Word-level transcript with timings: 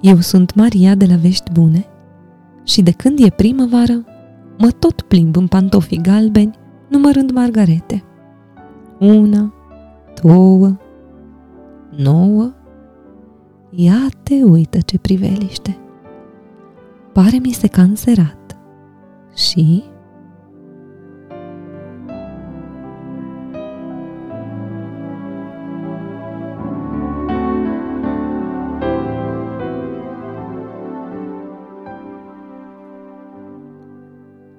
Eu 0.00 0.16
sunt 0.16 0.54
Maria 0.54 0.94
de 0.94 1.06
la 1.06 1.16
Vești 1.16 1.52
Bune 1.52 1.86
și 2.64 2.82
de 2.82 2.90
când 2.90 3.18
e 3.18 3.30
primăvară, 3.30 4.04
mă 4.58 4.70
tot 4.70 5.00
plimb 5.00 5.36
în 5.36 5.46
pantofii 5.46 6.00
galbeni, 6.02 6.58
numărând 6.88 7.30
margarete. 7.30 8.04
Una, 8.98 9.54
două, 10.22 10.76
nouă, 11.96 12.52
ia 13.70 14.08
te 14.22 14.34
uită 14.34 14.78
ce 14.80 14.98
priveliște. 14.98 15.78
Pare 17.12 17.38
mi 17.42 17.52
se 17.52 17.66
cancerat 17.66 18.58
și 19.34 19.84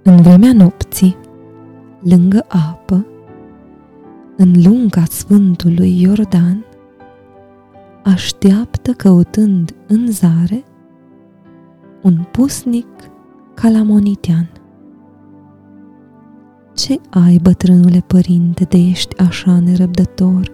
În 0.03 0.21
vremea 0.21 0.53
nopții, 0.53 1.17
lângă 1.99 2.45
apă, 2.47 3.05
în 4.37 4.53
lunga 4.63 5.03
Sfântului 5.03 6.01
Iordan, 6.01 6.65
așteaptă 8.03 8.91
căutând 8.91 9.75
în 9.87 10.11
zare 10.11 10.63
un 12.01 12.25
pusnic 12.31 12.87
calamonitian. 13.53 14.49
Ce 16.73 16.99
ai, 17.09 17.39
bătrânule 17.41 18.03
părinte, 18.07 18.63
de 18.63 18.77
ești 18.77 19.17
așa 19.17 19.59
nerăbdător 19.59 20.51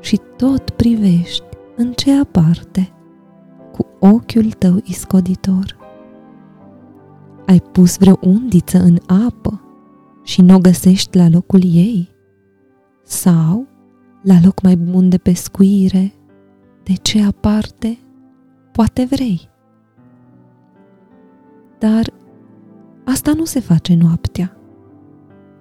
și 0.00 0.20
tot 0.36 0.70
privești 0.70 1.44
în 1.76 1.92
cea 1.92 2.24
parte 2.24 2.92
cu 3.72 3.86
ochiul 3.98 4.50
tău 4.58 4.80
iscoditor? 4.84 5.77
Ai 7.48 7.60
pus 7.60 7.98
vreo 7.98 8.18
undiță 8.20 8.78
în 8.78 8.98
apă 9.06 9.60
și 10.22 10.42
nu 10.42 10.54
o 10.54 10.58
găsești 10.58 11.16
la 11.16 11.28
locul 11.28 11.60
ei? 11.64 12.14
Sau 13.02 13.66
la 14.22 14.34
loc 14.44 14.62
mai 14.62 14.76
bun 14.76 15.08
de 15.08 15.18
pescuire, 15.18 16.12
de 16.82 16.92
ce 16.92 17.24
aparte 17.24 17.98
poate 18.72 19.04
vrei? 19.10 19.48
Dar 21.78 22.12
asta 23.04 23.32
nu 23.32 23.44
se 23.44 23.60
face 23.60 23.94
noaptea. 23.94 24.56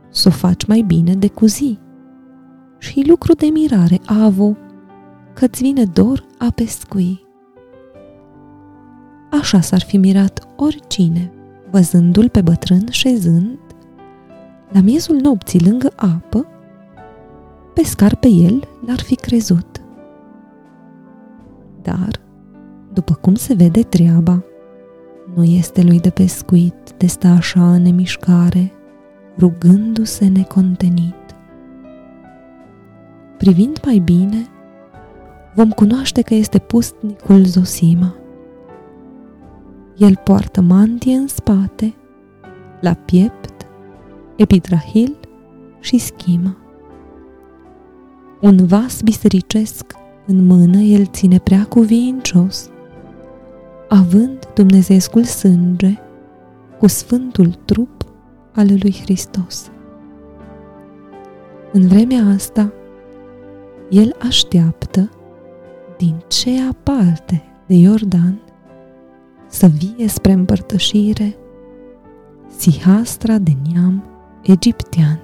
Să 0.10 0.28
o 0.28 0.32
faci 0.32 0.66
mai 0.66 0.82
bine 0.82 1.16
de 1.16 1.28
cu 1.28 1.46
zi. 1.46 1.80
Și 2.78 3.06
lucru 3.08 3.34
de 3.34 3.46
mirare, 3.46 4.00
Avo, 4.06 4.56
că-ți 5.34 5.64
vine 5.64 5.84
dor 5.86 6.26
a 6.38 6.52
pescui. 6.56 7.26
Așa 9.32 9.62
s-ar 9.62 9.82
fi 9.82 9.98
mirat 9.98 10.48
oricine 10.56 11.32
văzându-l 11.72 12.30
pe 12.30 12.42
bătrân 12.42 12.86
șezând 12.90 13.60
la 14.72 14.82
miezul 14.82 15.16
nopții 15.16 15.66
lângă 15.66 15.92
apă, 15.96 16.46
pescar 17.74 18.16
pe 18.16 18.28
el 18.28 18.68
l-ar 18.86 19.00
fi 19.00 19.16
crezut. 19.16 19.82
Dar, 21.82 22.20
după 22.94 23.14
cum 23.14 23.36
se 23.36 23.54
vede 23.54 23.84
treaba, 23.84 24.44
nu 25.36 25.44
este 25.44 25.82
lui 25.84 26.00
de 26.00 26.09
pescuit 26.09 26.94
de 26.97 27.08
sta 27.08 27.30
așa 27.30 27.74
în 27.74 27.81
nemișcare, 27.81 28.72
rugându-se 29.40 30.28
necontenit. 30.28 31.16
Privind 33.38 33.80
mai 33.86 33.97
bine, 33.97 34.47
vom 35.56 35.70
cunoaște 35.70 36.22
că 36.22 36.34
este 36.34 36.59
pustnicul 36.59 37.44
Zosima– 37.44 38.16
el 39.97 40.16
poartă 40.24 40.62
mantie 40.62 41.16
în 41.16 41.28
spate, 41.28 41.94
la 42.81 42.94
piept, 42.94 43.68
epidrahil 44.35 45.18
și 45.80 45.97
schimă. 45.97 46.58
Un 48.41 48.66
vas 48.66 49.02
bisericesc 49.02 49.96
în 50.25 50.46
mână 50.46 50.78
el 50.78 51.06
ține 51.06 51.40
prea 51.40 51.66
cuvincios, 51.69 52.69
având 53.88 54.47
Dumnezeescul 54.53 55.24
sânge 55.24 56.00
cu 56.79 56.88
sfântul 56.88 57.59
trup 57.66 58.03
al 58.53 58.68
lui 58.81 59.00
Hristos. 59.02 59.72
În 61.72 61.88
vremea 61.88 62.24
asta, 62.34 62.74
el 63.90 64.16
așteaptă 64.28 65.09
din 65.97 66.24
ceea 66.28 66.75
parte 66.84 67.44
de 67.68 67.74
Iordan 67.74 68.41
să 69.50 69.68
vie 69.68 70.08
spre 70.08 70.31
împărtășire 70.31 71.38
Sihastra 72.58 73.38
de 73.38 73.52
neam 73.74 74.03
egiptean. 74.41 75.22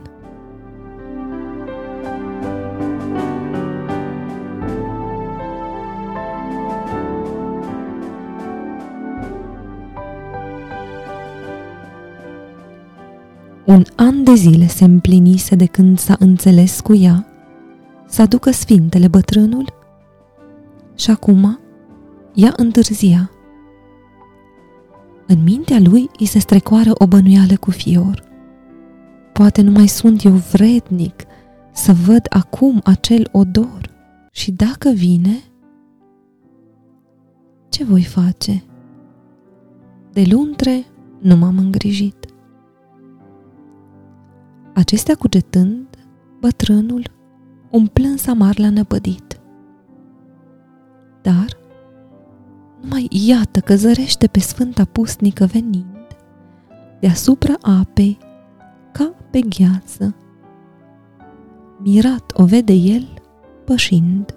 Un 13.65 13.83
an 13.95 14.23
de 14.23 14.33
zile 14.33 14.67
se 14.67 14.83
împlinise 14.83 15.55
de 15.55 15.65
când 15.65 15.99
s-a 15.99 16.15
înțeles 16.19 16.79
cu 16.79 16.93
ea 16.93 17.27
să 18.07 18.21
aducă 18.21 18.51
sfintele 18.51 19.07
bătrânul 19.07 19.73
și 20.95 21.11
acum 21.11 21.59
ea 22.33 22.53
întârzia 22.57 23.31
în 25.27 25.43
mintea 25.43 25.79
lui 25.79 26.09
îi 26.19 26.25
se 26.25 26.39
strecoară 26.39 26.91
o 26.93 27.07
bănuială 27.07 27.57
cu 27.59 27.71
fior. 27.71 28.23
Poate 29.33 29.61
nu 29.61 29.71
mai 29.71 29.87
sunt 29.87 30.23
eu 30.23 30.31
vrednic 30.31 31.23
să 31.71 31.93
văd 31.93 32.25
acum 32.29 32.81
acel 32.83 33.29
odor 33.31 33.89
și 34.31 34.51
dacă 34.51 34.89
vine, 34.89 35.43
ce 37.69 37.83
voi 37.83 38.03
face? 38.03 38.63
De 40.11 40.23
luntre 40.31 40.85
nu 41.19 41.35
m-am 41.35 41.57
îngrijit. 41.57 42.25
Acestea 44.73 45.15
cugetând, 45.15 45.87
bătrânul 46.39 47.11
un 47.71 47.87
plâns 47.87 48.27
amar 48.27 48.59
l-a 48.59 48.69
năpădit. 48.69 49.39
Dar 51.21 51.57
numai 52.83 53.07
iată 53.09 53.59
că 53.59 53.75
zărește 53.75 54.27
pe 54.27 54.39
sfânta 54.39 54.85
pusnică 54.85 55.45
venind, 55.45 56.07
deasupra 56.99 57.53
apei, 57.61 58.17
ca 58.91 59.13
pe 59.29 59.39
gheață. 59.39 60.15
Mirat 61.77 62.31
o 62.35 62.45
vede 62.45 62.73
el 62.73 63.13
pășind. 63.65 64.35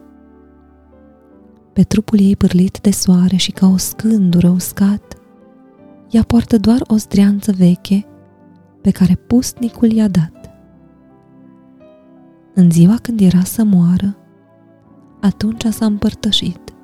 Pe 1.73 1.83
trupul 1.83 2.21
ei 2.21 2.37
pârlit 2.37 2.81
de 2.81 2.91
soare 2.91 3.37
și 3.37 3.51
ca 3.51 3.67
o 3.67 3.77
scândură 3.77 4.49
uscat, 4.49 5.17
ea 6.11 6.23
poartă 6.23 6.59
doar 6.59 6.83
o 6.87 6.97
zdreanță 6.97 7.53
veche 7.53 8.07
pe 8.81 8.91
care 8.91 9.15
pusnicul 9.15 9.93
i-a 9.93 10.09
dat. 10.09 10.51
În 12.55 12.71
ziua 12.71 12.97
când 13.03 13.21
era 13.21 13.41
să 13.41 13.65
moară, 13.65 14.17
atunci 15.21 15.65
s-a 15.65 15.85
împărtășit 15.85 16.76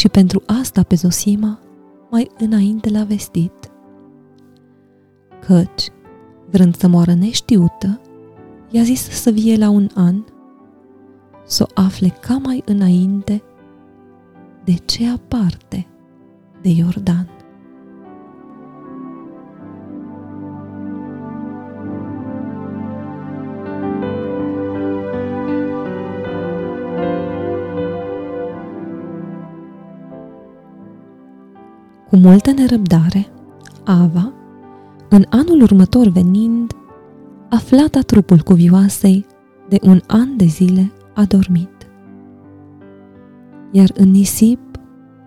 și 0.00 0.08
pentru 0.08 0.42
asta 0.60 0.82
pe 0.82 0.94
Zosima 0.94 1.58
mai 2.10 2.30
înainte 2.38 2.90
l-a 2.90 3.04
vestit. 3.04 3.52
Căci, 5.46 5.88
vrând 6.50 6.76
să 6.76 6.88
moară 6.88 7.14
neștiută, 7.14 8.00
i-a 8.70 8.82
zis 8.82 9.08
să 9.08 9.30
vie 9.30 9.56
la 9.56 9.68
un 9.68 9.88
an, 9.94 10.24
să 11.44 11.62
o 11.62 11.80
afle 11.80 12.08
ca 12.08 12.36
mai 12.36 12.62
înainte 12.64 13.42
de 14.64 14.74
ce 14.74 15.08
aparte 15.08 15.86
de 16.62 16.68
Iordan. 16.68 17.28
Multă 32.20 32.50
nerăbdare, 32.50 33.26
Ava, 33.84 34.32
în 35.08 35.24
anul 35.28 35.62
următor 35.62 36.08
venind, 36.08 36.72
aflata 37.48 38.00
trupul 38.00 38.38
cuvioasei 38.38 39.26
de 39.68 39.78
un 39.82 40.00
an 40.06 40.36
de 40.36 40.44
zile 40.44 40.92
a 41.14 41.24
dormit. 41.24 41.68
Iar 43.70 43.90
în 43.94 44.10
nisip 44.10 44.58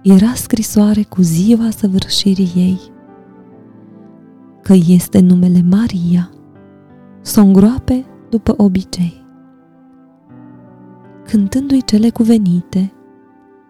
era 0.01 0.33
scrisoare 0.33 1.03
cu 1.03 1.21
ziua 1.21 1.69
săvârșirii 1.69 2.51
ei, 2.55 2.79
că 4.61 4.73
este 4.87 5.19
numele 5.19 5.61
Maria, 5.69 6.29
să 7.21 7.39
îngroape 7.39 8.05
după 8.29 8.53
obicei. 8.57 9.25
Cântându-i 11.25 11.81
cele 11.85 12.09
cuvenite 12.09 12.93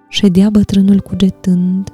ședea 0.08 0.50
bătrânul 0.50 1.00
cugetând 1.00 1.94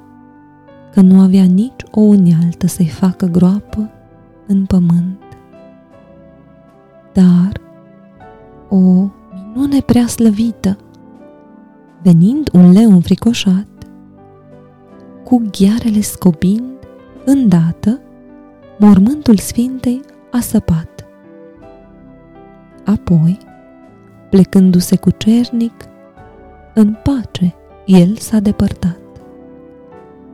că 0.92 1.00
nu 1.00 1.20
avea 1.20 1.44
nici 1.44 1.82
o 1.90 2.00
unealtă 2.00 2.66
să-i 2.66 2.88
facă 2.88 3.26
groapă 3.26 3.90
în 4.46 4.64
pământ. 4.64 5.22
Dar, 7.12 7.60
o 8.68 9.08
minune 9.34 9.80
prea 9.80 10.06
slăvită, 10.06 10.76
venind 12.02 12.48
un 12.52 12.72
leu 12.72 12.90
înfricoșat, 12.90 13.66
cu 15.24 15.42
ghearele 15.58 16.00
scobind, 16.00 16.72
îndată, 17.24 18.00
mormântul 18.78 19.36
Sfintei 19.36 20.00
a 20.30 20.40
săpat. 20.40 21.06
Apoi, 22.84 23.38
plecându-se 24.30 24.96
cu 24.96 25.10
cernic, 25.10 25.74
în 26.74 26.96
pace 27.02 27.54
el 27.86 28.16
s-a 28.16 28.38
depărtat. 28.38 28.98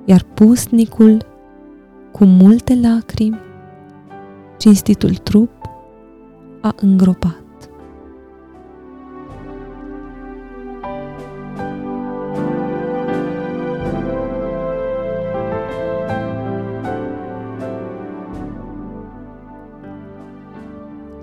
Iar 0.09 0.23
pusnicul, 0.35 1.27
cu 2.13 2.25
multe 2.25 2.79
lacrimi, 2.83 3.39
cinstitul 4.59 5.15
trup 5.15 5.51
a 6.61 6.75
îngropat. 6.81 7.45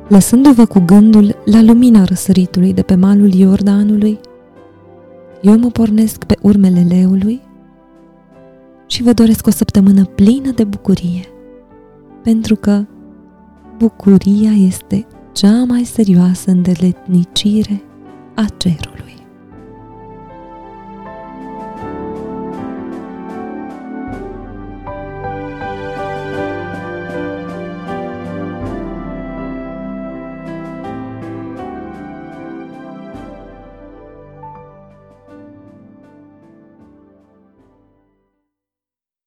Lăsându-vă 0.08 0.66
cu 0.66 0.80
gândul 0.80 1.36
la 1.46 1.62
lumina 1.62 2.04
răsăritului 2.04 2.74
de 2.74 2.82
pe 2.82 2.96
malul 2.96 3.34
Iordanului, 3.34 4.20
eu 5.42 5.58
mă 5.58 5.70
pornesc 5.70 6.24
pe 6.24 6.38
urmele 6.42 6.86
leului 6.90 7.42
și 8.88 9.04
vă 9.04 9.14
doresc 9.14 9.48
o 9.48 9.52
săptămână 9.52 10.06
plină 10.06 10.52
de 10.52 10.64
bucurie, 10.64 11.26
pentru 12.24 12.56
că 12.56 12.86
bucuria 13.78 14.52
este 14.52 15.08
cea 15.32 15.64
mai 15.64 15.84
serioasă 15.84 16.52
îndeletnicire 16.52 17.84
a 18.36 18.46
cerului. 18.58 19.03